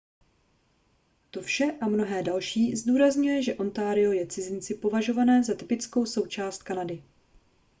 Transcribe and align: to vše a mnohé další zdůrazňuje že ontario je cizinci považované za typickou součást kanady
to 1.31 1.41
vše 1.41 1.65
a 1.81 1.87
mnohé 1.87 2.23
další 2.23 2.75
zdůrazňuje 2.75 3.43
že 3.43 3.55
ontario 3.55 4.11
je 4.11 4.27
cizinci 4.27 4.73
považované 4.75 5.43
za 5.43 5.53
typickou 5.55 6.05
součást 6.05 6.63
kanady 6.63 7.03